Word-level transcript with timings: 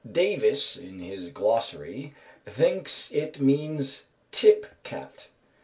Davis 0.11 0.75
in 0.77 0.97
his 0.97 1.29
"Glossary" 1.29 2.15
thinks 2.43 3.11
it 3.11 3.39
means 3.39 4.07
"tip 4.31 4.65
cat." 4.81 5.27